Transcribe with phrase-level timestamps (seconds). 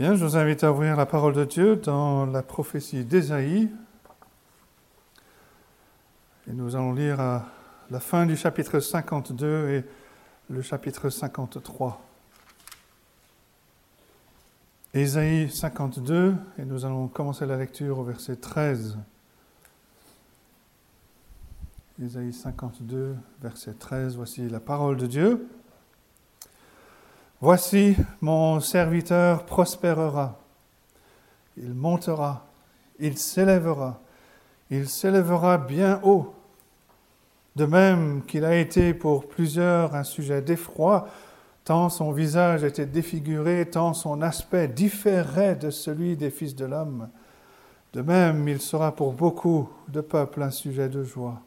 [0.00, 3.68] Je vous invite à ouvrir la parole de Dieu dans la prophétie d'Ésaïe.
[6.48, 7.44] Et nous allons lire à
[7.90, 9.84] la fin du chapitre 52 et
[10.48, 12.00] le chapitre 53.
[14.94, 18.96] Ésaïe 52, et nous allons commencer la lecture au verset 13.
[22.02, 25.46] Ésaïe 52, verset 13, voici la parole de Dieu.
[27.42, 30.38] Voici mon serviteur prospérera,
[31.56, 32.44] il montera,
[32.98, 33.98] il s'élèvera,
[34.68, 36.34] il s'élèvera bien haut.
[37.56, 41.08] De même qu'il a été pour plusieurs un sujet d'effroi,
[41.64, 47.08] tant son visage était défiguré, tant son aspect différait de celui des fils de l'homme.
[47.94, 51.40] De même, il sera pour beaucoup de peuples un sujet de joie.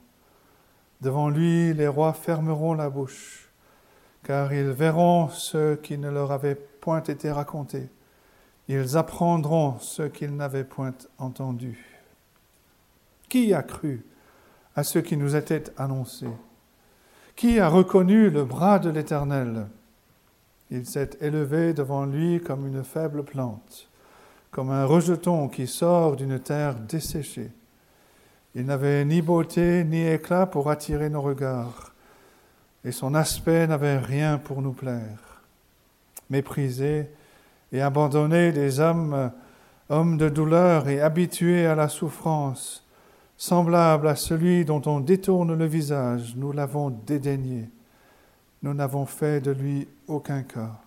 [1.01, 3.42] Devant lui, les rois fermeront la bouche
[4.23, 7.89] car ils verront ce qui ne leur avait point été raconté.
[8.69, 11.85] Ils apprendront ce qu'ils n'avaient point entendu.
[13.27, 14.05] Qui a cru
[14.75, 16.27] à ce qui nous était annoncé?
[17.35, 19.67] Qui a reconnu le bras de l'Éternel?
[20.71, 23.89] Il s'est élevé devant lui comme une faible plante,
[24.51, 27.51] comme un rejeton qui sort d'une terre desséchée.
[28.55, 31.92] Il n'avait ni beauté ni éclat pour attirer nos regards
[32.85, 35.41] et son aspect n'avait rien pour nous plaire.
[36.29, 37.09] Méprisé
[37.71, 39.31] et abandonné des hommes,
[39.89, 42.85] hommes de douleur et habitués à la souffrance,
[43.37, 47.69] semblable à celui dont on détourne le visage, nous l'avons dédaigné.
[48.61, 50.79] Nous n'avons fait de lui aucun cas.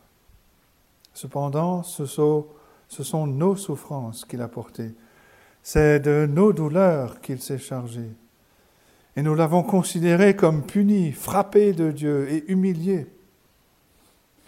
[1.13, 4.95] Cependant, ce sont nos souffrances qu'il a portées.
[5.63, 8.11] C'est de nos douleurs qu'il s'est chargé
[9.17, 13.07] et nous l'avons considéré comme puni, frappé de Dieu et humilié.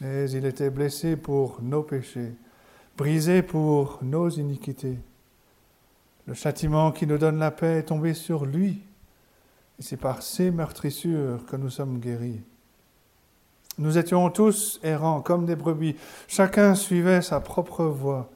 [0.01, 2.35] Mais il était blessé pour nos péchés,
[2.97, 4.99] brisé pour nos iniquités.
[6.27, 8.83] Le châtiment qui nous donne la paix est tombé sur lui,
[9.79, 12.43] et c'est par ses meurtrissures que nous sommes guéris.
[13.79, 15.97] Nous étions tous errants comme des brebis,
[16.27, 18.31] chacun suivait sa propre voie,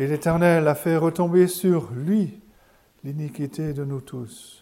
[0.00, 2.40] et l'Éternel a fait retomber sur lui
[3.04, 4.59] l'iniquité de nous tous.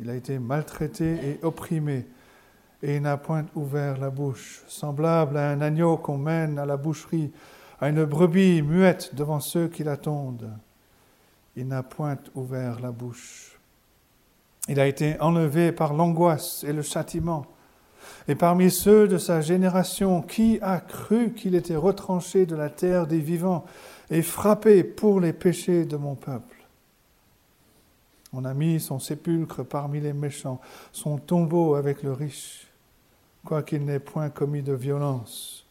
[0.00, 2.06] Il a été maltraité et opprimé,
[2.82, 6.78] et il n'a point ouvert la bouche, semblable à un agneau qu'on mène à la
[6.78, 7.30] boucherie,
[7.80, 10.50] à une brebis muette devant ceux qui l'attendent.
[11.54, 13.58] Il n'a point ouvert la bouche.
[14.68, 17.44] Il a été enlevé par l'angoisse et le châtiment.
[18.26, 23.06] Et parmi ceux de sa génération, qui a cru qu'il était retranché de la terre
[23.06, 23.66] des vivants
[24.10, 26.59] et frappé pour les péchés de mon peuple?
[28.32, 30.60] On a mis son sépulcre parmi les méchants,
[30.92, 32.68] son tombeau avec le riche,
[33.44, 35.66] quoiqu'il n'ait point commis de violence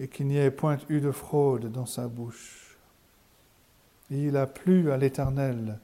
[0.00, 2.76] et qu'il n'y ait point eu de fraude dans sa bouche.
[4.10, 5.78] il a plu à l'Éternel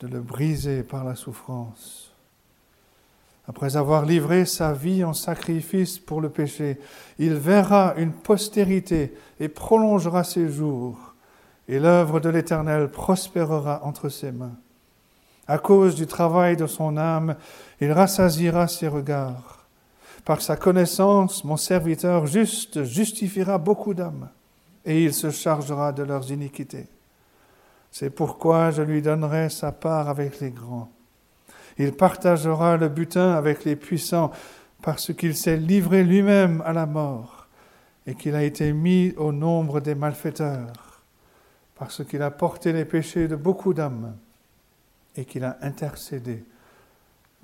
[0.00, 2.12] de le briser par la souffrance.
[3.46, 6.78] Après avoir livré sa vie en sacrifice pour le péché,
[7.18, 11.14] il verra une postérité et prolongera ses jours,
[11.66, 14.56] et l'œuvre de l'Éternel prospérera entre ses mains.
[15.50, 17.34] À cause du travail de son âme,
[17.80, 19.66] il rassasira ses regards.
[20.26, 24.28] Par sa connaissance, mon serviteur juste justifiera beaucoup d'âmes,
[24.84, 26.86] et il se chargera de leurs iniquités.
[27.90, 30.90] C'est pourquoi je lui donnerai sa part avec les grands.
[31.78, 34.30] Il partagera le butin avec les puissants,
[34.82, 37.46] parce qu'il s'est livré lui-même à la mort,
[38.06, 41.02] et qu'il a été mis au nombre des malfaiteurs,
[41.74, 44.14] parce qu'il a porté les péchés de beaucoup d'âmes
[45.18, 46.44] et qu'il a intercédé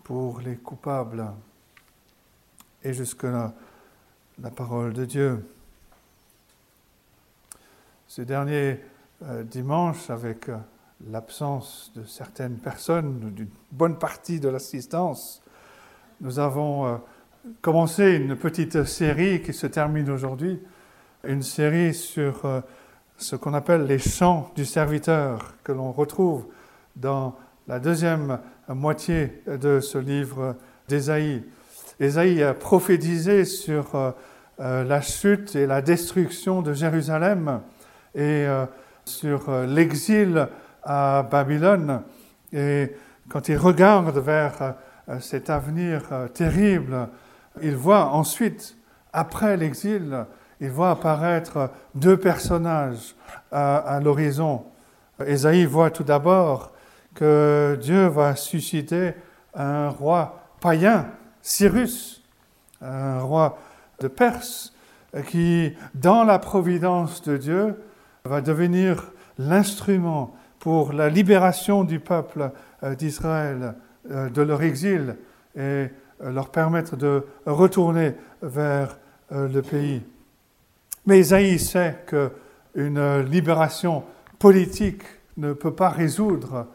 [0.04, 1.26] pour les coupables.
[2.84, 3.52] Et jusque-là,
[4.40, 5.44] la parole de Dieu.
[8.06, 8.78] Ce dernier
[9.24, 10.56] euh, dimanche, avec euh,
[11.10, 15.42] l'absence de certaines personnes, d'une bonne partie de l'assistance,
[16.20, 16.96] nous avons euh,
[17.60, 20.60] commencé une petite série qui se termine aujourd'hui,
[21.24, 22.62] une série sur
[23.16, 26.46] ce qu'on appelle les chants du serviteur, que l'on retrouve
[26.94, 27.34] dans
[27.66, 28.38] la deuxième
[28.68, 30.56] moitié de ce livre
[30.88, 31.42] d'Ésaïe.
[31.98, 34.10] Ésaïe a prophétisé sur euh,
[34.60, 37.60] euh, la chute et la destruction de Jérusalem
[38.14, 38.66] et euh,
[39.04, 40.48] sur l'exil
[40.82, 42.02] à Babylone.
[42.52, 42.92] Et
[43.28, 44.74] quand il regarde vers
[45.20, 46.02] cet avenir
[46.32, 47.08] terrible,
[47.60, 48.76] il voit ensuite,
[49.12, 50.24] après l'exil,
[50.60, 53.14] il voit apparaître deux personnages
[53.52, 54.64] à, à l'horizon.
[55.26, 56.73] Ésaïe voit tout d'abord
[57.14, 59.14] que Dieu va susciter
[59.54, 61.06] un roi païen,
[61.42, 62.22] Cyrus,
[62.80, 63.58] un roi
[64.00, 64.74] de Perse,
[65.28, 67.76] qui, dans la providence de Dieu,
[68.24, 72.50] va devenir l'instrument pour la libération du peuple
[72.82, 73.74] euh, d'Israël
[74.10, 75.16] euh, de leur exil
[75.54, 75.90] et euh,
[76.20, 78.98] leur permettre de retourner vers
[79.30, 80.02] le pays.
[81.06, 84.04] Mais Isaïe sait qu'une libération
[84.38, 85.02] politique
[85.38, 86.66] ne peut pas résoudre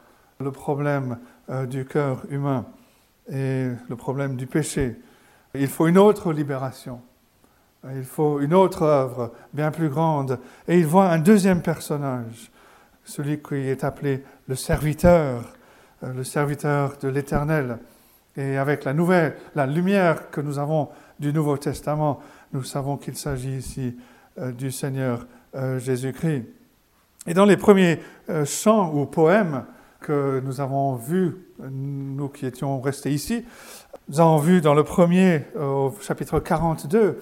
[0.42, 1.18] le problème
[1.68, 2.66] du cœur humain
[3.30, 4.96] et le problème du péché.
[5.54, 7.02] Il faut une autre libération.
[7.94, 10.40] Il faut une autre œuvre bien plus grande.
[10.68, 12.52] Et il voit un deuxième personnage,
[13.04, 15.54] celui qui est appelé le serviteur,
[16.04, 17.80] euh, le serviteur de l'Éternel.
[18.38, 20.88] Et avec la nouvelle, la lumière que nous avons
[21.20, 22.22] du Nouveau Testament,
[22.54, 23.98] nous savons qu'il s'agit ici
[24.38, 25.26] euh, du Seigneur
[25.56, 26.46] euh, Jésus-Christ.
[27.28, 28.00] Et dans les premiers
[28.46, 29.66] chants ou poèmes
[30.00, 33.46] que nous avons vus, nous qui étions restés ici,
[34.08, 37.22] nous avons vu dans le premier, au chapitre 42,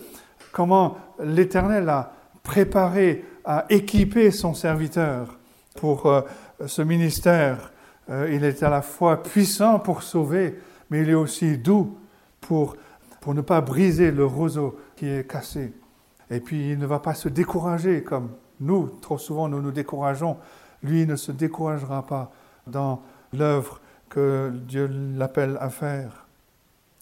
[0.51, 2.13] comment l'Éternel a
[2.43, 5.37] préparé, a équipé son serviteur
[5.75, 6.21] pour euh,
[6.65, 7.71] ce ministère.
[8.09, 10.59] Euh, il est à la fois puissant pour sauver,
[10.89, 11.97] mais il est aussi doux
[12.41, 12.75] pour,
[13.21, 15.73] pour ne pas briser le roseau qui est cassé.
[16.29, 20.37] Et puis il ne va pas se décourager comme nous, trop souvent nous nous décourageons.
[20.83, 22.31] Lui ne se découragera pas
[22.67, 23.01] dans
[23.33, 23.79] l'œuvre
[24.09, 26.27] que Dieu l'appelle à faire.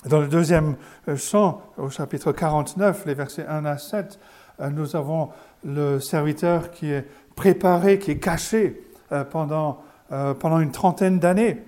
[0.07, 0.75] Dans le deuxième
[1.07, 4.19] euh, chant, au chapitre 49, les versets 1 à 7,
[4.59, 5.29] euh, nous avons
[5.63, 9.81] le serviteur qui est préparé, qui est caché euh, pendant,
[10.39, 11.63] pendant une trentaine d'années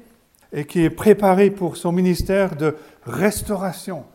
[0.53, 4.05] et qui est préparé pour son ministère de restauration,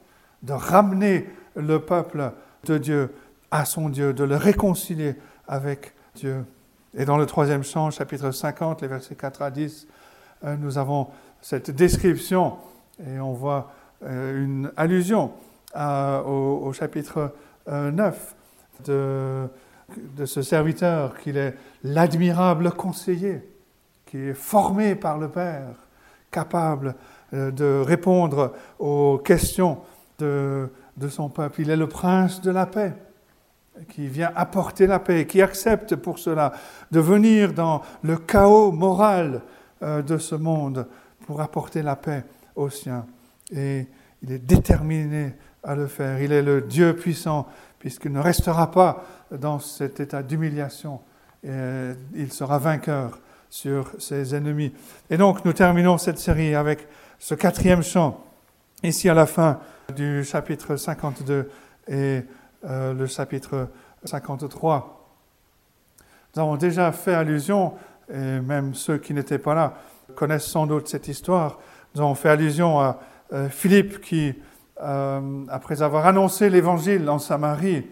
[0.44, 1.26] de ramener
[1.56, 2.30] le peuple
[2.64, 3.12] de Dieu
[3.50, 5.16] à son Dieu, de le réconcilier
[5.48, 6.44] avec Dieu.
[6.94, 9.86] Et dans le troisième chant, chapitre 50, les versets 4 à 10,
[10.58, 11.08] nous avons
[11.40, 12.56] cette description
[13.06, 13.70] et on voit
[14.04, 15.32] euh, une allusion
[15.74, 17.32] au, chapitre
[17.66, 18.34] 9
[18.88, 19.46] euh,
[20.16, 23.40] de, ce serviteur qu'il est l'admirable conseiller,
[24.06, 25.74] qui est formé par le Père,
[26.30, 26.94] capable
[27.32, 29.78] euh, de répondre aux questions
[30.18, 30.68] de
[31.08, 31.62] son peuple.
[31.62, 32.92] Il est le prince de la paix
[33.88, 36.52] qui vient apporter la paix, qui accepte pour cela
[36.90, 39.42] de venir dans le chaos moral
[39.80, 40.86] de ce monde
[41.26, 42.24] pour apporter la paix
[42.54, 43.04] aux siens
[43.54, 43.86] et
[44.22, 46.20] il est déterminé à le faire.
[46.20, 47.46] Il est le Dieu puissant,
[47.78, 51.00] puisqu'il ne restera pas dans cet état d'humiliation.
[51.44, 53.18] Il sera vainqueur
[53.50, 54.72] sur ses ennemis.
[55.10, 56.86] Et donc, nous terminons cette série avec
[57.18, 58.24] ce quatrième chant,
[58.82, 59.60] ici à la fin
[59.94, 61.50] du chapitre 52
[61.88, 62.22] et
[62.64, 63.68] euh, le chapitre
[64.04, 65.16] 53.
[66.34, 67.74] Nous avons déjà fait allusion,
[68.08, 69.74] et même ceux qui n'étaient pas là
[70.14, 71.58] connaissent sans doute cette histoire,
[71.94, 73.00] nous avons fait allusion à
[73.32, 74.34] euh, Philippe qui,
[74.80, 77.86] euh, après avoir annoncé l'évangile en Samarie,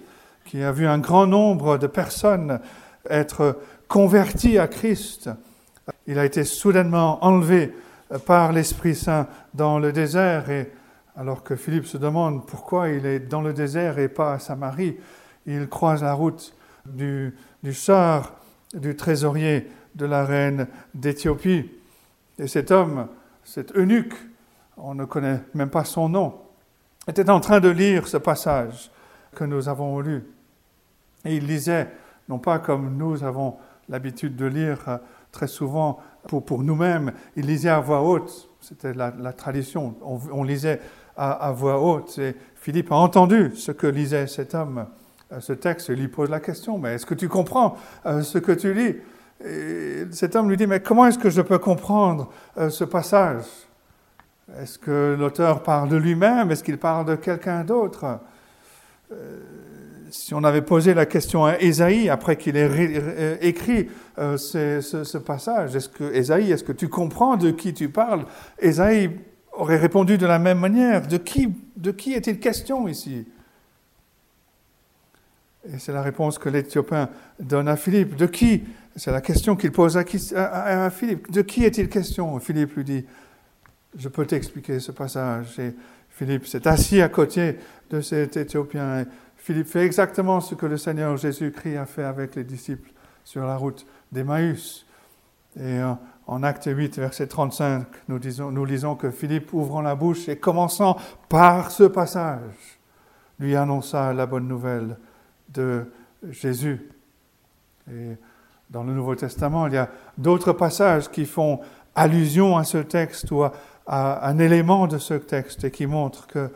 [0.44, 2.60] qui a vu un grand nombre de personnes
[3.08, 3.58] être
[3.88, 5.30] converties à Christ,
[6.06, 7.74] il a été soudainement enlevé
[8.26, 10.70] par l'Esprit Saint dans le désert et
[11.16, 14.96] alors que Philippe se demande pourquoi il est dans le désert et pas à Samarie,
[15.46, 16.54] il croise la route
[16.86, 17.74] du, du
[18.74, 21.70] du trésorier de la reine d'Éthiopie.
[22.38, 23.08] Et cet homme,
[23.42, 24.14] cet eunuque,
[24.76, 26.34] on ne connaît même pas son nom,
[27.08, 28.90] était en train de lire ce passage
[29.34, 30.24] que nous avons lu.
[31.24, 31.90] Et il lisait,
[32.28, 33.56] non pas comme nous avons
[33.88, 34.98] l'habitude de lire euh,
[35.32, 40.80] très souvent pour, pour nous-mêmes, il lisait à voix haute, c'était la, tradition, on, lisait
[41.20, 44.86] à, voix haute, et Philippe a entendu ce que lisait cet homme,
[45.32, 48.38] euh, ce texte, il lui pose la question, mais est-ce que tu comprends euh, ce
[48.38, 48.96] que tu lis?
[49.44, 52.30] Et Cet homme lui dit, mais comment est-ce que je peux comprendre
[52.68, 53.44] ce passage?
[54.58, 56.50] Est-ce que l'auteur parle de lui-même?
[56.50, 58.18] Est-ce qu'il parle de quelqu'un d'autre?
[59.12, 59.38] Euh,
[60.10, 65.18] Si on avait posé la question à Ésaïe après qu'il ait euh, écrit euh, ce,
[65.18, 68.24] passage, est-ce que Ésaïe, est-ce que tu comprends de qui tu parles?
[68.58, 69.10] Ésaïe
[69.52, 71.06] aurait répondu de la même manière.
[71.06, 71.52] De qui,
[72.12, 73.26] est-il question ici?
[75.68, 78.16] Et c'est la réponse que l'Éthiopien donne à Philippe.
[78.16, 78.64] De qui?
[78.96, 81.30] C'est la question qu'il pose à, Philippe.
[81.30, 82.38] De qui est-il question?
[82.40, 83.04] Philippe lui dit
[83.98, 85.58] je peux t'expliquer ce passage.
[85.58, 85.74] Et
[86.08, 87.56] Philippe s'est assis à côté
[87.90, 89.04] de cet Éthiopien.
[89.36, 92.90] Philippe fait exactement ce que le Seigneur Jésus-Christ a fait avec les disciples
[93.24, 94.86] sur la route d'Emmaüs.
[95.58, 95.80] Et
[96.30, 100.36] en acte 8, verset 35, nous, disons, nous lisons que Philippe, ouvrant la bouche et
[100.36, 100.96] commençant
[101.28, 102.78] par ce passage,
[103.40, 104.96] lui annonça la bonne nouvelle
[105.48, 105.90] de
[106.28, 106.88] Jésus.
[107.90, 108.16] Et
[108.70, 111.58] dans le Nouveau Testament, il y a d'autres passages qui font
[111.96, 113.52] allusion à ce texte ou à,
[113.88, 116.48] un élément de ce texte qui montre que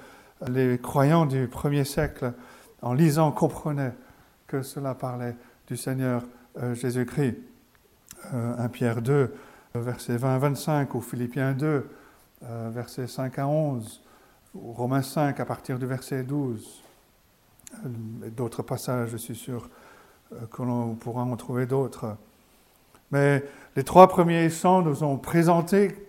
[0.47, 2.33] les croyants du premier siècle,
[2.81, 3.95] en lisant, comprenaient
[4.47, 5.35] que cela parlait
[5.66, 6.23] du Seigneur
[6.62, 7.38] euh, Jésus-Christ.
[8.33, 9.35] 1 Pierre 2,
[9.81, 11.88] versets 20 à 25, ou Philippiens 2,
[12.71, 14.02] versets 5 à 11,
[14.54, 16.83] ou Romains 5 à partir du verset 12.
[18.37, 19.69] D'autres passages, je suis sûr
[20.52, 22.16] que l'on pourra en trouver d'autres.
[23.11, 23.43] Mais
[23.75, 26.09] les trois premiers chants nous ont présenté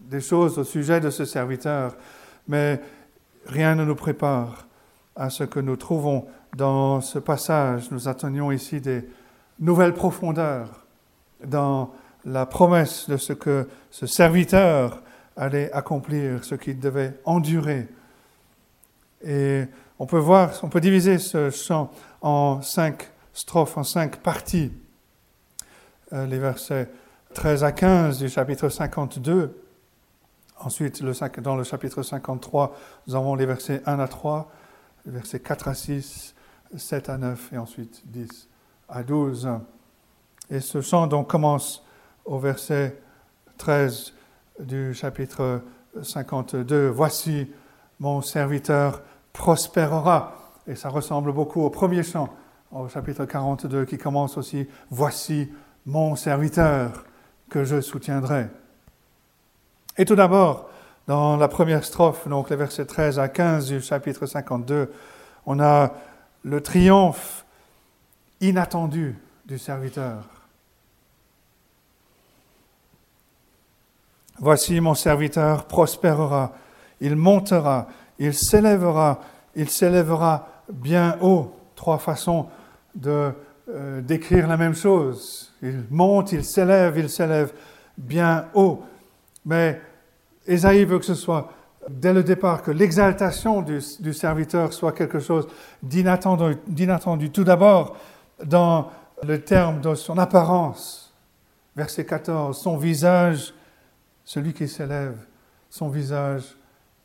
[0.00, 1.96] des choses au sujet de ce serviteur,
[2.48, 2.80] mais
[3.46, 4.66] rien ne nous prépare
[5.14, 7.88] à ce que nous trouvons dans ce passage.
[7.92, 9.08] Nous attendions ici des
[9.60, 10.84] nouvelles profondeurs
[11.44, 11.92] dans
[12.26, 15.02] la promesse de ce que ce serviteur
[15.36, 17.88] allait accomplir, ce qu'il devait endurer.
[19.24, 19.64] Et
[19.98, 21.90] on peut diviser ce chant
[22.20, 24.72] en cinq strophes, en cinq parties.
[26.12, 26.90] Euh, les versets
[27.34, 29.62] 13 à 15 du chapitre 52.
[30.58, 31.02] Ensuite,
[31.40, 34.50] dans le chapitre 53, nous avons les versets 1 à 3,
[35.04, 36.34] les versets 4 à 6,
[36.76, 38.48] 7 à 9 et ensuite 10
[38.88, 39.48] à 12.
[40.50, 41.85] Et ce chant commence
[42.26, 42.96] au verset
[43.58, 44.12] 13
[44.60, 45.62] du chapitre
[46.02, 46.88] 52.
[46.88, 47.50] Voici
[48.00, 49.02] mon serviteur
[49.32, 50.34] prospérera.
[50.66, 52.28] Et ça ressemble beaucoup au premier chant,
[52.72, 55.50] au chapitre 42, qui commence aussi Voici
[55.86, 57.04] mon serviteur
[57.48, 58.48] que je soutiendrai.
[59.96, 60.68] Et tout d'abord,
[61.06, 64.92] dans la première strophe, donc les versets 13 à 15 du chapitre 52,
[65.46, 65.92] on a
[66.42, 67.46] le triomphe
[68.40, 69.16] inattendu
[69.46, 70.35] du serviteur.
[74.38, 76.52] Voici mon serviteur prospérera,
[77.00, 77.86] il montera,
[78.18, 79.20] il s'élèvera,
[79.54, 81.54] il s'élèvera bien haut.
[81.74, 82.46] Trois façons
[82.94, 83.32] de
[83.68, 85.52] euh, décrire la même chose.
[85.62, 87.52] Il monte, il s'élève, il s'élève
[87.96, 88.82] bien haut.
[89.44, 89.80] Mais
[90.46, 91.52] Esaïe veut que ce soit
[91.88, 95.46] dès le départ, que l'exaltation du, serviteur soit quelque chose
[95.82, 97.30] d'inattendu.
[97.30, 97.96] Tout d'abord,
[98.44, 98.90] dans
[99.22, 101.14] le terme de son apparence.
[101.76, 103.52] Verset 14, son visage,
[104.26, 105.16] celui qui s'élève,
[105.70, 106.56] son visage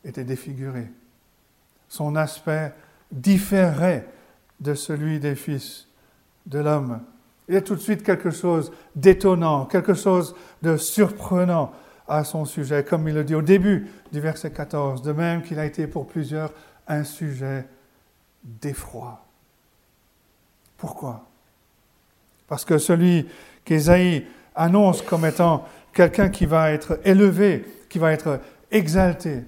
[0.03, 0.91] était défiguré.
[1.87, 2.73] Son aspect
[3.11, 4.07] différait
[4.59, 5.87] de celui des fils
[6.47, 7.01] de l'homme.
[7.47, 11.71] Il y a tout de suite quelque chose d'étonnant, quelque chose de surprenant
[12.07, 15.59] à son sujet, comme il le dit au début du verset 14, de même qu'il
[15.59, 16.51] a été pour plusieurs
[16.87, 17.67] un sujet
[18.43, 19.23] d'effroi.
[20.77, 21.27] Pourquoi?
[22.47, 23.27] Parce que celui
[23.63, 24.25] qu'Ésaïe
[24.55, 28.39] annonce comme étant quelqu'un qui va être élevé, qui va être
[28.71, 29.43] exalté,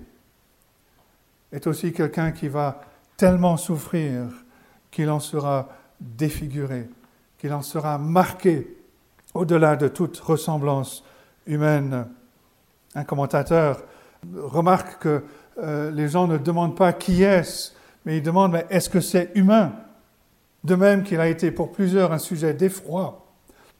[1.52, 2.82] est aussi quelqu'un qui va
[3.18, 4.26] tellement souffrir
[4.92, 5.70] qu'il en sera
[6.00, 6.90] défiguré,
[7.38, 8.78] qu'il en sera marqué
[9.34, 11.04] au-delà de toute ressemblance
[11.46, 12.08] humaine.
[12.96, 13.84] Un commentateur
[14.36, 15.24] remarque que
[15.62, 17.72] euh, les gens ne demandent pas qui est-ce,
[18.06, 19.74] mais ils demandent mais est-ce que c'est humain?
[20.64, 23.26] De même qu'il a été pour plusieurs un sujet d'effroi,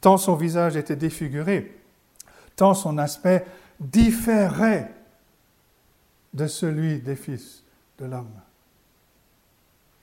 [0.00, 1.83] tant son visage était défiguré,
[2.56, 3.44] tant son aspect
[3.80, 4.90] différait
[6.32, 7.62] de celui des fils
[7.98, 8.30] de l'homme.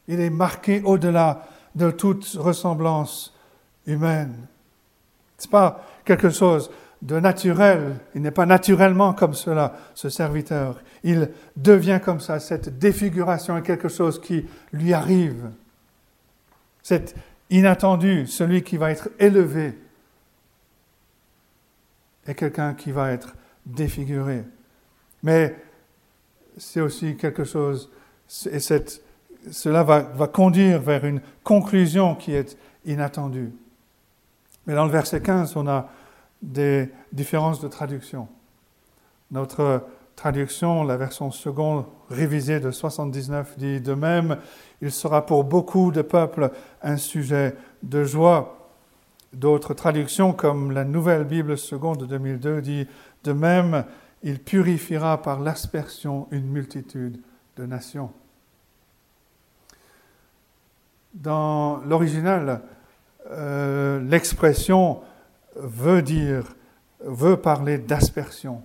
[0.08, 3.34] Il est marqué au-delà de toute ressemblance
[3.86, 4.36] humaine.
[5.38, 7.98] Ce n'est pas quelque chose de naturel.
[8.15, 10.81] Il n'est pas naturellement comme cela, ce serviteur.
[11.03, 12.39] Il devient comme ça.
[12.39, 15.50] Cette défiguration est quelque chose qui lui arrive.
[16.84, 17.15] C'est
[17.50, 18.27] inattendu.
[18.27, 19.77] Celui qui va être élevé
[22.28, 23.36] est quelqu'un qui va être
[23.66, 24.44] défiguré.
[25.24, 25.56] Mais
[26.58, 27.90] c'est aussi quelque chose,
[28.51, 33.51] et cela va, conduire vers une conclusion qui est inattendue.
[34.68, 35.90] Mais dans le verset 15, on a
[36.42, 38.28] des différences de traduction.
[39.32, 39.84] Notre
[40.16, 44.38] traduction, la version seconde révisée de 79, dit de même,
[44.82, 46.51] il sera pour beaucoup de peuples
[46.82, 48.61] un sujet de joie.
[49.34, 52.88] D'autres traductions, comme la Nouvelle Bible seconde de 2002, dit
[53.24, 53.86] de même,
[54.24, 57.22] il purifiera par l'aspersion une multitude
[57.56, 58.12] de nations.
[61.14, 62.62] Dans l'original,
[63.30, 65.02] euh, l'expression
[65.56, 66.56] veut dire,
[67.00, 68.62] veut parler d'aspersion.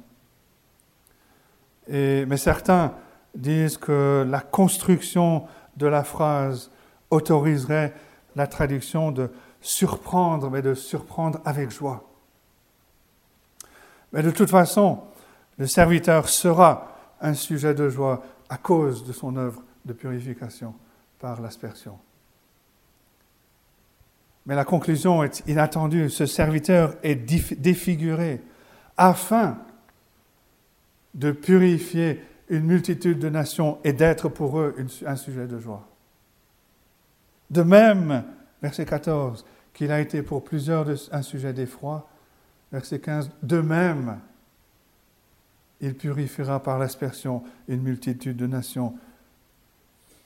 [1.88, 2.94] mais certains
[3.34, 5.44] disent que la construction
[5.76, 6.70] de la phrase
[7.10, 7.94] autoriserait
[8.34, 12.04] la traduction de surprendre, mais de surprendre avec joie.
[14.12, 15.00] Mais de toute façon,
[15.58, 20.74] le serviteur sera un sujet de joie à cause de son œuvre de purification
[21.18, 21.98] par l'aspersion.
[24.46, 26.08] Mais la conclusion est inattendue.
[26.08, 28.40] Ce serviteur est défiguré
[28.96, 29.58] afin
[31.14, 35.88] de purifier une multitude de nations et d'être pour eux un sujet de joie.
[37.50, 38.24] De même
[38.62, 39.44] verset 14,
[39.74, 42.08] qu'il a été pour plusieurs un sujet d'effroi.
[42.72, 44.20] Verset 15, de même,
[45.80, 48.94] il purifiera par l'aspersion une multitude de nations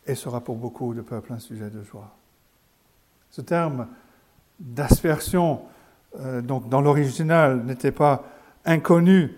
[0.07, 2.17] et sera pour beaucoup de peuples un sujet de joie.
[3.31, 3.89] Ce terme
[4.59, 5.63] d'aspersion,
[6.19, 8.25] euh, donc dans l'original, n'était pas
[8.65, 9.35] inconnu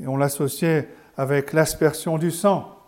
[0.00, 2.78] et on l'associait avec l'aspersion du sang,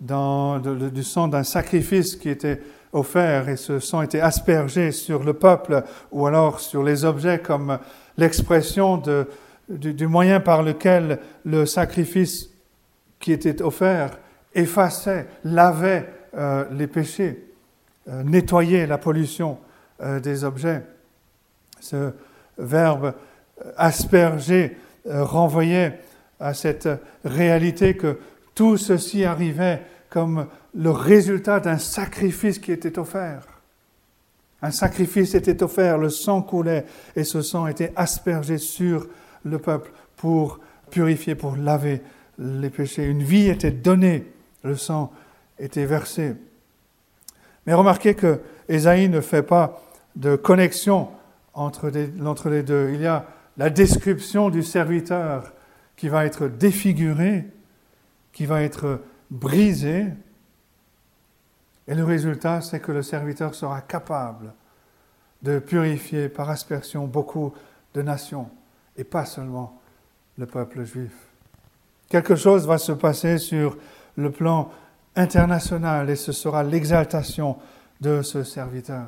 [0.00, 2.60] du sang d'un sacrifice qui était
[2.92, 7.78] offert et ce sang était aspergé sur le peuple ou alors sur les objets comme
[8.16, 9.02] l'expression
[9.68, 12.50] du, moyen par lequel le sacrifice
[13.20, 14.18] qui était offert
[14.54, 17.46] effaçait, lavait euh, les péchés,
[18.08, 19.58] euh, nettoyait la pollution
[20.00, 20.82] euh, des objets.
[21.80, 22.12] Ce
[22.56, 23.14] verbe
[23.76, 24.76] asperger
[25.06, 26.00] renvoyait
[26.40, 26.88] à cette
[27.24, 28.18] réalité que
[28.54, 30.46] tout ceci arrivait comme
[30.78, 33.42] le résultat d'un sacrifice qui était offert.
[34.62, 39.08] Un sacrifice était offert, le sang coulait et ce sang était aspergé sur
[39.44, 42.00] le peuple pour purifier, pour laver
[42.38, 43.04] les péchés.
[43.04, 44.24] Une vie était donnée,
[44.62, 45.12] le sang
[45.58, 46.34] était versé.
[47.66, 49.82] Mais remarquez que Ésaïe ne fait pas
[50.14, 51.08] de connexion
[51.54, 51.90] entre
[52.24, 52.90] entre les deux.
[52.94, 55.52] Il y a la description du serviteur
[55.96, 57.46] qui va être défiguré,
[58.32, 60.06] qui va être brisé,
[61.88, 64.52] et le résultat, c'est que le serviteur sera capable
[65.42, 67.54] de purifier par aspersion beaucoup
[67.94, 68.50] de nations,
[68.96, 69.80] et pas seulement
[70.36, 71.12] le peuple juif.
[72.10, 73.78] Quelque chose va se passer sur
[74.16, 74.70] le plan
[75.16, 77.56] international, et ce sera l'exaltation
[78.02, 79.06] de ce serviteur.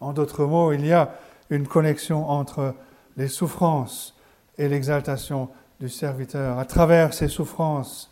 [0.00, 1.12] En d'autres mots, il y a
[1.50, 2.74] une connexion entre
[3.18, 4.16] les souffrances
[4.56, 6.58] et l'exaltation du serviteur.
[6.58, 8.10] À travers ces souffrances,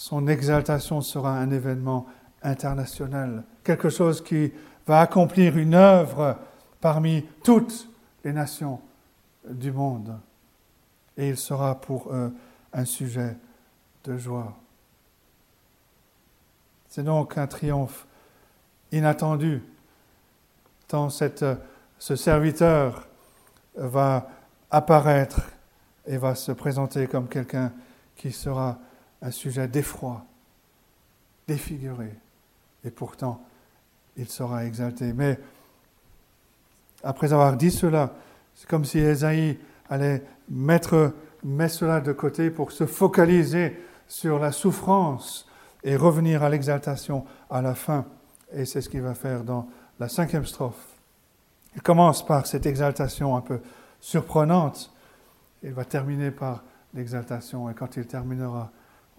[0.00, 2.06] son exaltation sera un événement
[2.42, 4.50] international, quelque chose qui
[4.86, 6.38] va accomplir une œuvre
[6.80, 7.86] parmi toutes
[8.24, 8.80] les nations
[9.46, 10.18] du monde.
[11.18, 12.32] Et il sera pour eux
[12.72, 13.36] un sujet
[14.04, 14.56] de joie.
[16.88, 18.06] C'est donc un triomphe
[18.92, 19.62] inattendu,
[20.88, 23.06] tant ce serviteur
[23.76, 24.30] va
[24.70, 25.42] apparaître
[26.06, 27.70] et va se présenter comme quelqu'un
[28.16, 28.78] qui sera
[29.22, 30.24] un sujet d'effroi,
[31.46, 32.14] défiguré,
[32.84, 33.42] et pourtant
[34.16, 35.12] il sera exalté.
[35.12, 35.38] Mais
[37.02, 38.14] après avoir dit cela,
[38.54, 44.52] c'est comme si Esaïe allait mettre, mettre cela de côté pour se focaliser sur la
[44.52, 45.46] souffrance
[45.82, 48.04] et revenir à l'exaltation à la fin.
[48.52, 50.96] Et c'est ce qu'il va faire dans la cinquième strophe.
[51.74, 53.60] Il commence par cette exaltation un peu
[54.00, 54.92] surprenante.
[55.62, 57.70] Il va terminer par l'exaltation.
[57.70, 58.70] Et quand il terminera,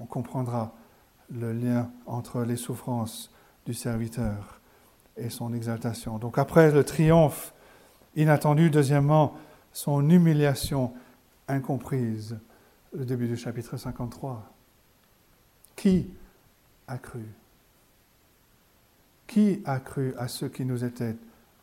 [0.01, 0.73] on comprendra
[1.29, 3.31] le lien entre les souffrances
[3.65, 4.59] du serviteur
[5.15, 6.17] et son exaltation.
[6.17, 7.53] Donc après le triomphe
[8.15, 9.35] inattendu, deuxièmement,
[9.71, 10.91] son humiliation
[11.47, 12.37] incomprise,
[12.93, 14.43] le début du chapitre 53.
[15.75, 16.09] Qui
[16.87, 17.25] a cru?
[19.27, 21.15] Qui a cru à ce qui nous était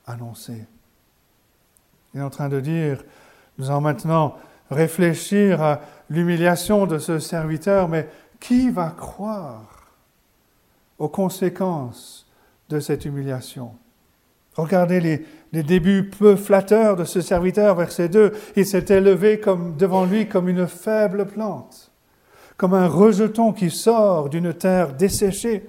[0.07, 0.67] annoncé?
[2.15, 3.05] Il est en train de dire,
[3.59, 4.37] nous allons maintenant
[4.71, 8.09] réfléchir à l'humiliation de ce serviteur, mais
[8.41, 9.93] qui va croire
[10.99, 12.27] aux conséquences
[12.69, 13.75] de cette humiliation?
[14.59, 15.01] Regardez
[15.53, 18.33] les, débuts peu flatteurs de ce serviteur, verset 2.
[18.57, 19.41] Il s'est élevé
[19.79, 21.93] devant lui comme une faible plante,
[22.57, 25.65] comme un rejeton qui sort d'une terre desséchée.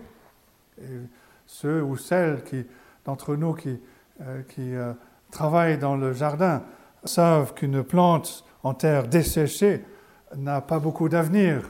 [1.45, 2.65] Ceux ou celles qui,
[3.05, 3.79] d'entre nous qui,
[4.21, 4.93] euh, euh,
[5.29, 6.63] travaillent dans le jardin
[7.03, 9.83] savent qu'une plante en terre desséchée
[10.35, 11.61] n'a pas beaucoup d'avenir.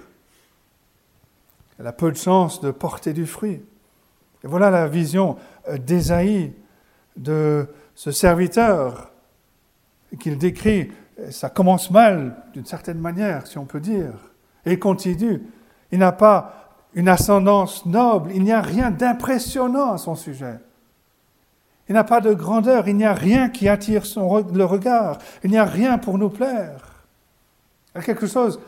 [1.79, 3.61] Elle a peu de chances de porter du fruit.
[4.43, 5.37] Et voilà la vision
[5.69, 6.53] euh, d'Ésaïe
[7.15, 9.11] de ce serviteur
[10.19, 10.91] qu'il décrit.
[11.31, 14.13] Ça commence mal, d'une certaine manière, si on peut dire,
[14.65, 15.41] et il continue.
[15.91, 20.59] Il n'a pas une ascendance noble, il n'y a rien d'impressionnant à son sujet.
[21.87, 25.51] Il n'a pas de grandeur, il n'y a rien qui attire son, le regard, il
[25.51, 27.05] n'y a rien pour nous plaire.
[27.93, 28.59] Il y a quelque chose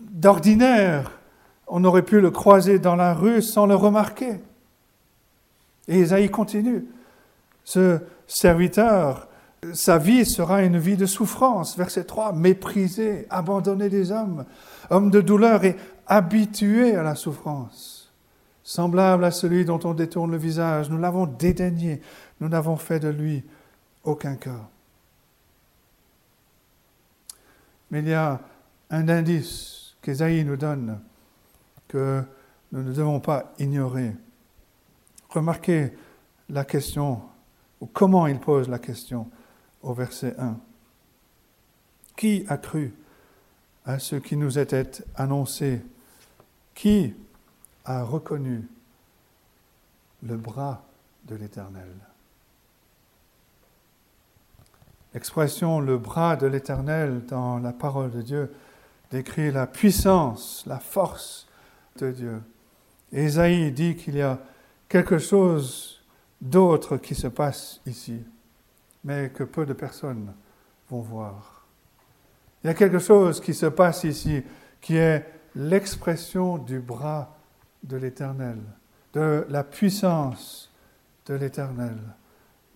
[0.00, 1.17] d'ordinaire
[1.68, 4.40] on aurait pu le croiser dans la rue sans le remarquer.
[5.86, 6.86] Et Isaïe continue.
[7.64, 9.28] Ce serviteur,
[9.72, 11.76] sa vie sera une vie de souffrance.
[11.76, 14.44] Verset 3, méprisé, abandonné des hommes,
[14.90, 15.76] homme de douleur et
[16.06, 18.12] habitué à la souffrance.
[18.62, 22.02] Semblable à celui dont on détourne le visage, nous l'avons dédaigné,
[22.40, 23.44] nous n'avons fait de lui
[24.04, 24.68] aucun cas.
[27.90, 28.40] Mais il y a
[28.90, 31.00] un indice qu'Ésaïe nous donne
[31.88, 32.22] que
[32.72, 34.14] nous ne devons pas ignorer.
[35.30, 35.92] Remarquez
[36.48, 37.22] la question,
[37.80, 39.28] ou comment il pose la question
[39.82, 40.58] au verset 1.
[42.16, 42.94] Qui a cru
[43.84, 45.82] à ce qui nous était annoncé?
[46.74, 47.14] Qui
[47.84, 48.68] a reconnu
[50.22, 50.82] le bras
[51.24, 51.88] de l'Éternel?
[55.14, 58.54] L'expression le bras de l'Éternel dans la parole de Dieu
[59.10, 61.47] décrit la puissance, la force
[62.04, 62.42] de Dieu.
[63.12, 64.38] Ésaïe dit qu'il y a
[64.88, 66.02] quelque chose
[66.40, 68.22] d'autre qui se passe ici,
[69.04, 70.32] mais que peu de personnes
[70.90, 71.66] vont voir.
[72.62, 74.42] Il y a quelque chose qui se passe ici
[74.80, 77.36] qui est l'expression du bras
[77.82, 78.58] de l'Éternel,
[79.12, 80.72] de la puissance
[81.26, 81.98] de l'Éternel,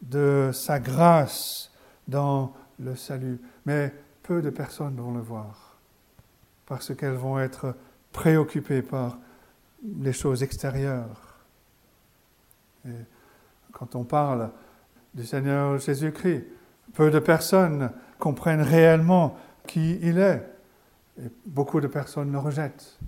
[0.03, 1.73] de sa grâce
[2.09, 3.41] dans le salut.
[3.67, 5.73] Mais peu de personnes vont le voir
[6.67, 7.75] parce qu'elles vont être
[8.13, 9.19] préoccupées par
[10.01, 11.45] les choses extérieures.
[13.73, 14.51] Quand on parle
[15.15, 16.45] du Seigneur Jésus-Christ,
[16.95, 20.49] peu de personnes comprennent réellement qui il est.
[21.19, 22.99] Et beaucoup de personnes le rejettent.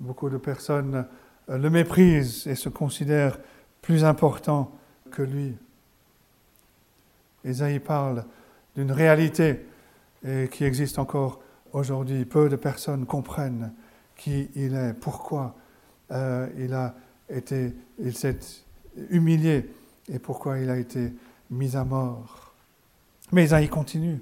[0.00, 1.06] Beaucoup de personnes
[1.48, 3.38] le méprisent et se considèrent
[3.80, 4.70] plus important
[5.10, 5.56] que lui.
[7.44, 8.24] Isaïe parle
[8.76, 9.66] d'une réalité
[10.50, 11.40] qui existe encore
[11.72, 12.24] aujourd'hui.
[12.24, 13.72] Peu de personnes comprennent
[14.22, 15.56] qui il est, pourquoi
[16.12, 16.94] euh, il a
[17.28, 18.38] été, il s'est
[19.10, 19.68] humilié
[20.08, 21.12] et pourquoi il a été
[21.50, 22.54] mis à mort.
[23.32, 24.20] Mais Isaïe continue.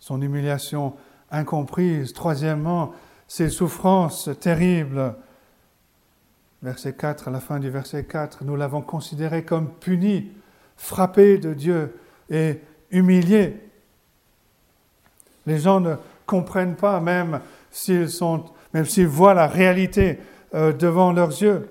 [0.00, 0.96] Son humiliation
[1.30, 2.12] incomprise.
[2.12, 2.92] Troisièmement,
[3.28, 5.14] ses souffrances terribles.
[6.62, 10.32] Verset 4, à la fin du verset 4, nous l'avons considéré comme puni,
[10.76, 11.96] frappé de Dieu
[12.30, 13.60] et humilié.
[15.46, 15.94] Les gens ne
[16.26, 17.40] comprennent pas, même
[18.72, 20.18] même s'ils voient la réalité
[20.54, 21.68] euh, devant leurs yeux.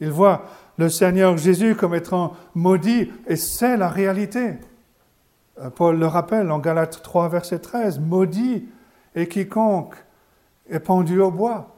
[0.00, 0.42] Ils voient
[0.78, 4.54] le Seigneur Jésus comme étant maudit, et c'est la réalité.
[5.60, 8.64] Euh, Paul le rappelle en Galates 3, verset 13, maudit
[9.14, 9.96] et quiconque
[10.70, 11.74] est pendu au bois.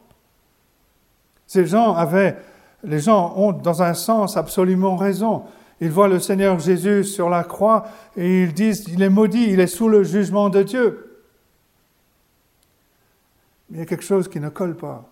[1.47, 2.37] Ces gens avaient,
[2.85, 5.43] les gens ont dans un sens absolument raison.
[5.81, 7.87] Ils voient le Seigneur Jésus sur la croix
[8.17, 11.10] et ils disent, il est maudit, il est sous le jugement de Dieu.
[13.71, 15.09] Il y a quelque chose qui ne colle pas.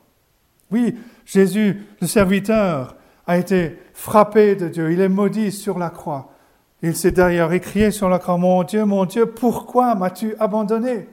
[0.71, 6.33] Oui, Jésus, le serviteur, a été frappé de Dieu, il est maudit sur la croix.
[6.81, 11.09] Il s'est d'ailleurs écrié sur la croix, Mon Dieu, mon Dieu, pourquoi m'as-tu abandonné?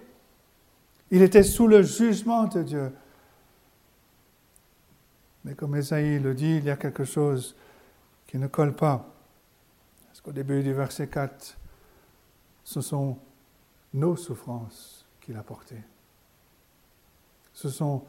[1.11, 2.93] Il était sous le jugement de Dieu.
[5.43, 7.55] Mais comme Esaïe le dit, il y a quelque chose
[8.27, 9.05] qui ne colle pas.
[10.07, 11.57] Parce qu'au début du verset 4,
[12.63, 13.17] ce sont
[13.93, 15.83] nos souffrances qu'il a portées.
[17.55, 18.03] Ce sont,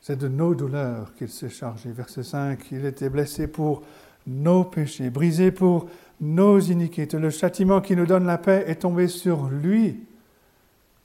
[0.00, 1.90] c'est de nos douleurs qu'il s'est chargé.
[1.90, 3.82] Verset 5, il était blessé pour
[4.26, 5.88] nos péchés, brisé pour
[6.20, 7.18] nos iniquités.
[7.18, 10.00] Le châtiment qui nous donne la paix est tombé sur lui.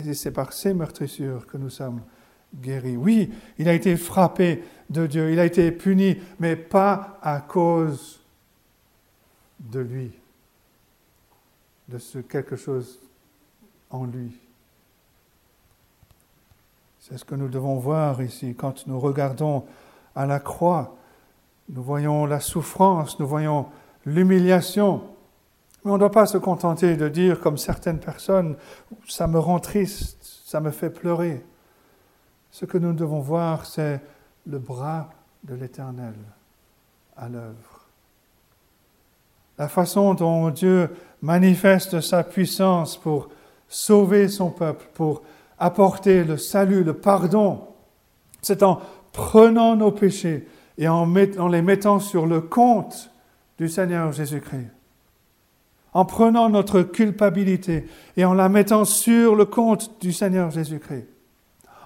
[0.06, 2.02] Et c'est par ses meurtrissures que nous sommes
[2.54, 2.96] guéris.
[2.96, 8.22] Oui, il a été frappé de Dieu, il a été puni, mais pas à cause
[9.60, 10.12] de lui,
[11.88, 13.00] de ce quelque chose
[13.90, 14.43] en lui.
[17.06, 19.66] C'est ce que nous devons voir ici quand nous regardons
[20.16, 20.96] à la croix.
[21.68, 23.66] Nous voyons la souffrance, nous voyons
[24.06, 25.04] l'humiliation.
[25.84, 28.56] Mais on ne doit pas se contenter de dire, comme certaines personnes,
[29.06, 31.46] ça me rend triste, ça me fait pleurer.
[32.52, 34.00] Ce que nous devons voir, c'est
[34.48, 35.10] le bras
[35.44, 36.16] de l'Éternel
[37.18, 37.82] à l'œuvre.
[39.58, 40.90] La façon dont Dieu
[41.22, 43.28] manifeste sa puissance pour
[43.68, 45.22] sauver son peuple, pour
[45.60, 47.68] apporter le salut, le pardon,
[48.42, 53.12] c'est en prenant nos péchés et en, les mettant sur le compte
[53.58, 54.68] du Seigneur Jésus-Christ.
[55.94, 57.86] En prenant notre culpabilité
[58.18, 61.08] et en la mettant sur le compte du Seigneur Jésus-Christ.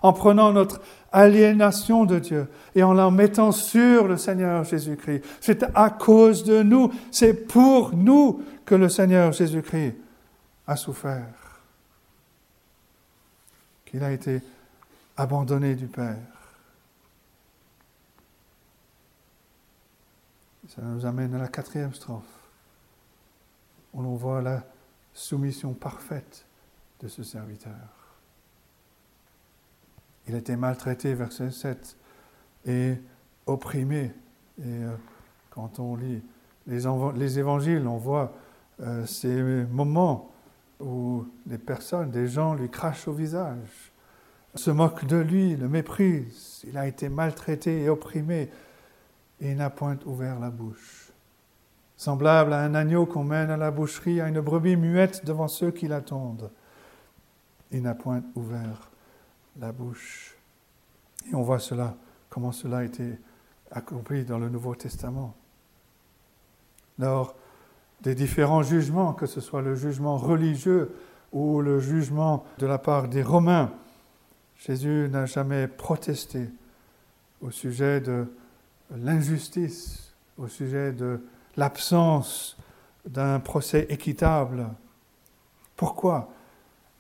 [0.02, 5.24] En prenant notre aliénation de Dieu et en la mettant sur le Seigneur Jésus-Christ.
[5.42, 9.96] C'est à cause de nous, c'est pour nous que le Seigneur Jésus-Christ
[10.68, 11.37] a souffert.
[13.98, 14.44] Qu'il a été
[15.16, 16.20] abandonné du Père.
[20.68, 22.22] Ça nous amène à la quatrième strophe,
[23.96, 24.64] où l'on voit la
[25.16, 26.46] soumission parfaite
[27.00, 27.74] de ce serviteur.
[30.28, 31.98] Il était maltraité, verset 7,
[32.68, 33.02] et
[33.48, 34.14] opprimé.
[34.60, 34.96] Et euh,
[35.50, 36.22] quand on lit
[36.68, 38.32] les, évangiles, on voit
[38.80, 40.30] euh, ces moments
[40.80, 43.87] où les personnes, des gens lui crachent au visage,
[44.58, 46.64] se moquent de lui, le méprisent.
[46.68, 48.50] Il a été maltraité et opprimé
[49.40, 51.12] et il n'a point ouvert la bouche.
[51.96, 55.72] semblable à un agneau qu'on mène à la boucherie, à une brebis muette devant ceux
[55.72, 56.52] qui l'attendent.
[57.72, 58.92] Il n'a point ouvert
[59.60, 60.36] la bouche.
[61.30, 61.96] Et on voit cela,
[62.30, 63.18] comment cela a été
[63.72, 65.34] accompli dans le Nouveau Testament.
[67.00, 67.36] Lors
[68.02, 70.96] des différents jugements, que ce soit le jugement religieux
[71.32, 73.72] ou le jugement de la part des Romains,
[74.66, 76.50] Jésus n'a jamais protesté
[77.42, 78.26] au sujet de
[78.92, 81.22] l'injustice, au sujet de
[81.56, 82.58] l'absence
[83.06, 84.68] d'un procès équitable.
[85.76, 86.30] Pourquoi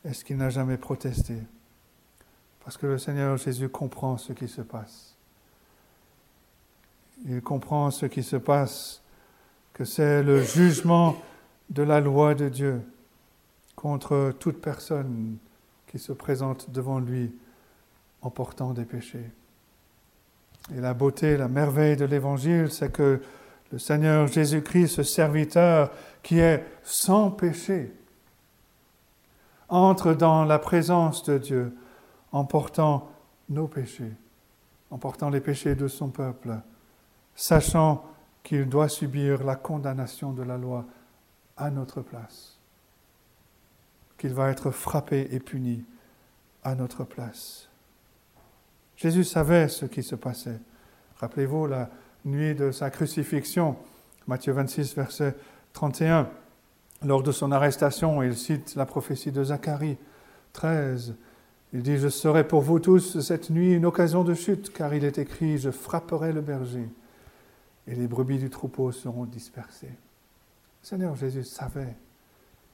[0.06, 1.36] est-ce qu'il n'a jamais protesté?
[2.63, 5.15] Parce que le Seigneur Jésus comprend ce qui se passe.
[7.26, 9.02] Il comprend ce qui se passe,
[9.74, 11.15] que c'est le jugement
[11.70, 12.82] de la loi de Dieu
[13.76, 15.38] contre toute personne
[15.88, 17.32] qui se présente devant lui
[18.28, 19.32] en portant des péchés.
[20.76, 23.22] Et la beauté, la merveille de l'Évangile, c'est que
[23.72, 27.94] le Seigneur Jésus-Christ, ce serviteur qui est sans péché,
[29.70, 31.78] entre dans la présence de Dieu
[32.34, 33.10] en portant
[33.48, 34.12] nos péchés,
[34.92, 36.60] en portant les péchés de son peuple,
[37.34, 38.04] sachant
[38.44, 40.84] qu'il doit subir la condamnation de la loi
[41.56, 42.58] à notre place,
[44.18, 45.86] qu'il va être frappé et puni
[46.66, 47.70] à notre place.
[48.97, 50.60] Jésus savait ce qui se passait.
[51.17, 51.89] Rappelez-vous la
[52.25, 53.77] nuit de sa crucifixion,
[54.27, 55.36] Matthieu 26, verset
[55.73, 56.27] 31.
[57.05, 59.97] Lors de son arrestation, il cite la prophétie de Zacharie
[60.53, 61.15] 13.
[61.73, 65.05] Il dit, Je serai pour vous tous cette nuit une occasion de chute, car il
[65.05, 66.89] est écrit, Je frapperai le berger,
[67.86, 69.93] et les brebis du troupeau seront dispersées.
[70.81, 71.95] Seigneur Jésus savait,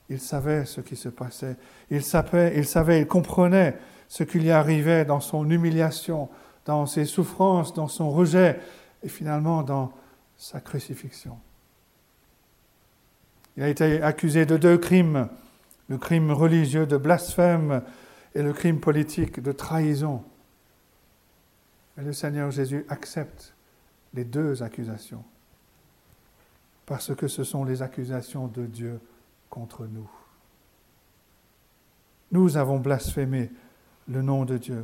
[0.10, 1.56] il savait ce qui se passait,
[1.89, 6.30] il savait, il comprenait ce qui lui arrivait dans son humiliation,
[6.66, 8.60] dans ses souffrances, dans son rejet
[9.02, 9.92] et finalement dans
[10.38, 11.38] sa crucifixion.
[13.58, 15.30] Il a été accusé de deux crimes,
[15.88, 17.82] le crime religieux de blasphème
[18.36, 20.24] et le crime politique de trahison.
[21.96, 23.54] Mais le Seigneur Jésus accepte
[24.13, 25.24] les deux accusations
[26.86, 29.00] parce que ce sont les accusations de Dieu
[29.54, 30.10] contre nous.
[32.32, 33.52] Nous avons blasphémé
[34.08, 34.84] le nom de Dieu.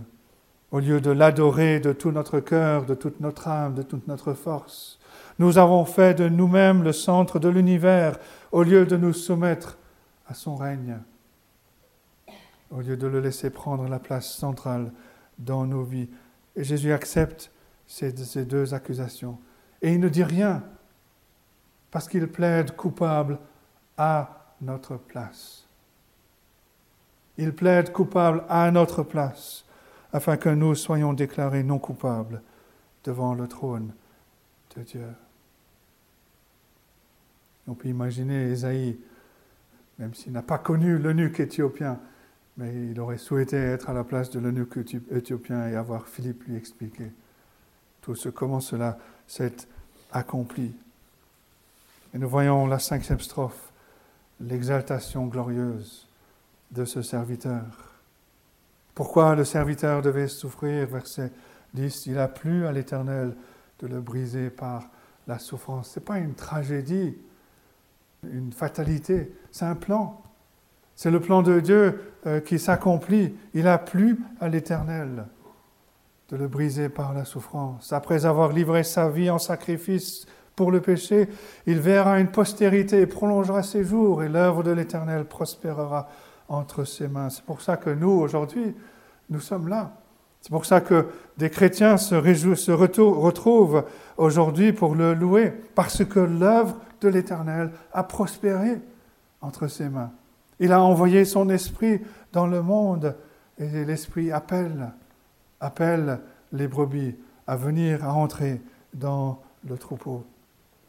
[0.70, 4.34] Au lieu de l'adorer de tout notre cœur, de toute notre âme, de toute notre
[4.34, 5.00] force,
[5.40, 8.20] nous avons fait de nous-mêmes le centre de l'univers
[8.52, 9.80] au lieu de nous soumettre
[10.28, 11.00] à son règne,
[12.70, 14.92] au lieu de le laisser prendre la place centrale
[15.40, 16.12] dans nos vies.
[16.56, 17.52] Et Jésus accepte
[17.88, 19.40] ces, ces deux accusations.
[19.82, 20.64] Et il ne dit rien
[21.90, 23.40] parce qu'il plaide coupable
[23.98, 25.66] à notre place.
[27.38, 29.64] Il plaide coupable à notre place,
[30.12, 32.42] afin que nous soyons déclarés non coupables
[33.04, 33.94] devant le trône
[34.76, 35.08] de Dieu.
[37.68, 39.00] On peut imaginer Esaïe,
[40.00, 42.00] même s'il n'a pas connu l'eunuque éthiopien,
[42.58, 44.78] mais il aurait souhaité être à la place de l'eunuque
[45.12, 47.12] éthiopien et avoir Philippe lui expliquer
[48.02, 49.56] tout ce, comment cela s'est
[50.12, 50.76] accompli.
[52.14, 53.69] Et nous voyons la cinquième strophe,
[54.40, 56.08] l'exaltation glorieuse
[56.72, 57.64] de ce serviteur.
[58.96, 61.32] Pourquoi le serviteur devait souffrir Verset
[61.74, 63.36] 10, il a plu à l'Éternel
[63.80, 64.90] de le briser par
[65.28, 65.92] la souffrance.
[65.92, 67.18] Ce n'est pas une tragédie,
[68.24, 70.22] une fatalité, c'est un plan.
[70.96, 73.34] C'est le plan de Dieu euh, qui s'accomplit.
[73.54, 75.26] Il a plu à l'Éternel
[76.28, 77.94] de le briser par la souffrance.
[77.94, 80.26] Après avoir livré sa vie en sacrifice
[80.60, 81.30] pour le péché,
[81.68, 86.10] il verra une postérité et prolongera ses jours et l'œuvre de l'Éternel prospérera
[86.50, 87.30] entre ses mains.
[87.30, 88.76] C'est pour ça que nous, aujourd'hui,
[89.30, 89.94] nous sommes là.
[90.42, 92.14] C'est pour ça que des chrétiens se,
[92.72, 93.86] retrouvent
[94.18, 98.82] aujourd'hui pour le louer, parce que l'œuvre de l'Éternel a prospéré
[99.40, 100.12] entre ses mains.
[100.60, 102.02] Il a envoyé son esprit
[102.34, 103.16] dans le monde
[103.58, 104.92] et l'esprit appelle,
[105.62, 106.20] appelle
[106.52, 107.16] les brebis
[107.48, 108.60] à venir, à entrer
[108.94, 110.26] dans le troupeau.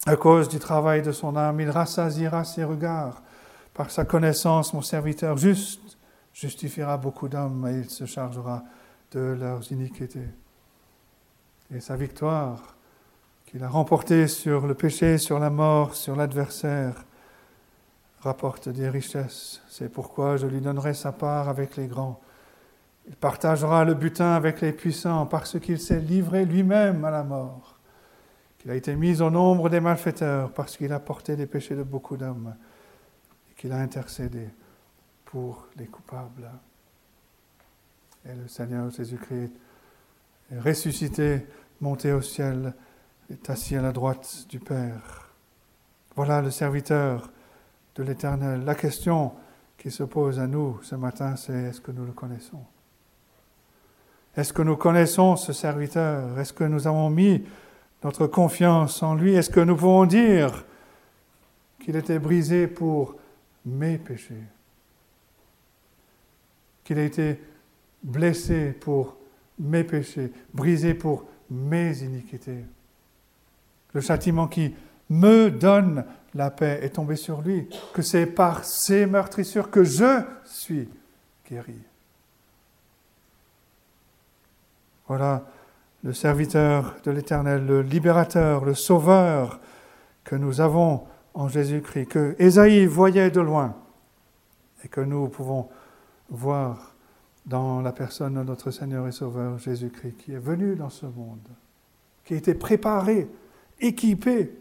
[0.07, 3.23] À cause du travail de son âme, il rassasira ses regards
[3.75, 5.99] par sa connaissance, mon serviteur juste
[6.33, 8.63] justifiera beaucoup d'hommes et il se chargera
[9.13, 10.29] de leurs iniquités.
[11.75, 12.77] Et sa victoire
[13.47, 17.05] qu'il a remportée sur le péché, sur la mort, sur l'adversaire,
[18.21, 19.63] rapporte des richesses.
[19.69, 22.21] C'est pourquoi je lui donnerai sa part avec les grands.
[23.09, 27.70] Il partagera le butin avec les puissants parce qu'il s'est livré lui-même à la mort,
[28.61, 31.83] qu'il a été mis au nombre des malfaiteurs parce qu'il a porté les péchés de
[31.83, 32.55] beaucoup d'hommes
[33.57, 34.49] qu'il a intercédé
[35.25, 36.51] pour les coupables.
[38.27, 39.53] Et le Seigneur Jésus-Christ
[40.53, 41.47] est ressuscité,
[41.81, 42.75] monté au ciel,
[43.31, 45.31] est assis à la droite du Père.
[46.15, 47.31] Voilà le serviteur
[47.95, 48.65] de l'Éternel.
[48.65, 49.33] La question
[49.79, 52.65] qui se pose à nous ce matin, c'est est-ce que nous le connaissons?
[54.37, 56.39] Est-ce que nous connaissons ce serviteur?
[56.39, 57.43] Est-ce que nous avons mis
[58.03, 60.65] notre confiance en lui Est-ce que nous pouvons dire
[61.83, 63.17] qu'il était brisé pour
[63.65, 64.43] mes péchés
[66.85, 67.41] Qu'il a été
[68.03, 69.17] blessé pour
[69.59, 72.65] mes péchés, brisé pour mes iniquités?
[73.93, 74.75] Le châtiment qui
[75.09, 80.23] me donne la paix est tombé sur lui, que c'est par ses meurtrissures que je
[80.45, 80.89] suis
[81.51, 81.75] guéri.
[85.09, 85.45] Voilà
[86.03, 89.61] le serviteur de l'Éternel, le libérateur, le sauveur
[90.25, 93.77] que nous avons en Jésus-Christ, que Ésaïe voyait de loin
[94.85, 95.69] et que nous pouvons
[96.29, 96.95] voir
[97.47, 101.49] dans la personne de notre Seigneur et Sauveur Jésus-Christ, qui est venu dans ce monde,
[102.25, 103.29] qui a été préparé,
[103.81, 104.53] équipé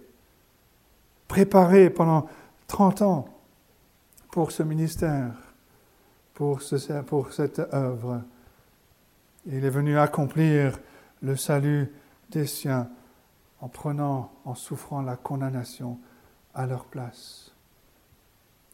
[1.27, 2.27] préparé pendant
[2.67, 3.29] 30 ans
[4.31, 5.31] pour ce ministère,
[6.33, 6.61] pour,
[7.05, 8.21] pour cette œuvre.
[9.45, 10.77] Il est venu accomplir
[11.21, 11.91] le salut
[12.29, 12.89] des siens
[13.61, 15.99] en prenant, en souffrant la condamnation
[16.53, 17.51] à leur place.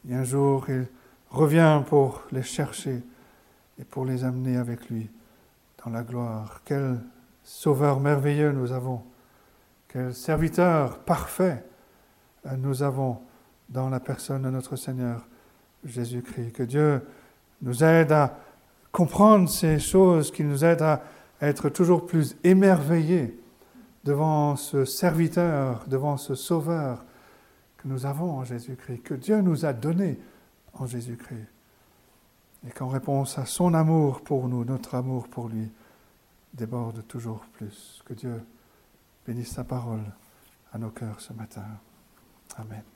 [0.08, 0.86] Et un jour, il
[1.30, 3.02] revient pour les chercher
[3.78, 5.10] et pour les amener avec lui
[5.84, 6.62] dans la gloire.
[6.64, 7.00] Quel
[7.42, 9.02] sauveur merveilleux nous avons,
[9.88, 11.64] quel serviteur parfait
[12.58, 13.20] nous avons
[13.68, 15.26] dans la personne de notre Seigneur
[15.84, 16.52] Jésus-Christ.
[16.52, 17.02] Que Dieu
[17.62, 18.38] nous aide à
[18.92, 21.02] comprendre ces choses, qu'il nous aide à
[21.40, 23.38] être toujours plus émerveillés
[24.04, 27.04] devant ce serviteur, devant ce sauveur
[27.76, 30.18] que nous avons en Jésus-Christ, que Dieu nous a donné
[30.74, 31.48] en Jésus-Christ.
[32.66, 35.70] Et qu'en réponse à son amour pour nous, notre amour pour lui
[36.54, 38.02] déborde toujours plus.
[38.04, 38.42] Que Dieu
[39.26, 40.04] bénisse sa parole
[40.72, 41.64] à nos cœurs ce matin.
[42.56, 42.95] Amen.